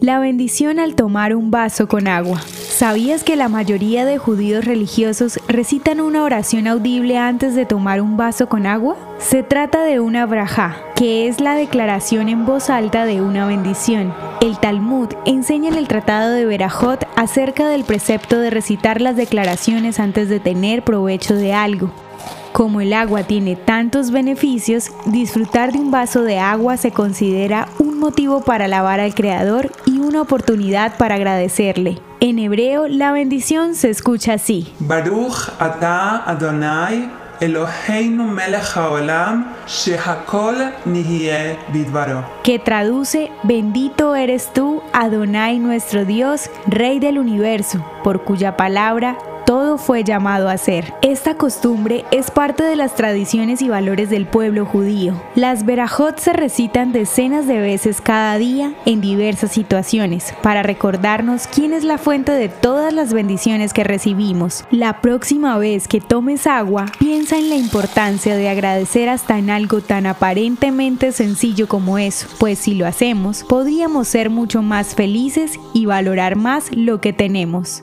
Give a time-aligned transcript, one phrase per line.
[0.00, 2.40] La bendición al tomar un vaso con agua.
[2.40, 8.16] ¿Sabías que la mayoría de judíos religiosos recitan una oración audible antes de tomar un
[8.16, 8.96] vaso con agua?
[9.18, 14.14] Se trata de una braja, que es la declaración en voz alta de una bendición.
[14.40, 20.00] El Talmud enseña en el Tratado de Berajot acerca del precepto de recitar las declaraciones
[20.00, 21.92] antes de tener provecho de algo.
[22.52, 27.98] Como el agua tiene tantos beneficios, disfrutar de un vaso de agua se considera un
[28.00, 29.70] motivo para alabar al Creador
[30.02, 31.98] una oportunidad para agradecerle.
[32.20, 34.72] En hebreo, la bendición se escucha así.
[34.80, 40.56] Baruch atah Adonai Eloheinu melech haolam shehakol
[41.72, 42.24] bidvaro.
[42.42, 49.16] que traduce Bendito eres tú, Adonai nuestro Dios, Rey del universo, por cuya palabra
[49.50, 50.94] todo fue llamado a ser.
[51.02, 55.20] Esta costumbre es parte de las tradiciones y valores del pueblo judío.
[55.34, 61.72] Las Berajot se recitan decenas de veces cada día en diversas situaciones para recordarnos quién
[61.72, 64.64] es la fuente de todas las bendiciones que recibimos.
[64.70, 69.80] La próxima vez que tomes agua, piensa en la importancia de agradecer hasta en algo
[69.80, 75.86] tan aparentemente sencillo como eso, pues si lo hacemos, podríamos ser mucho más felices y
[75.86, 77.82] valorar más lo que tenemos.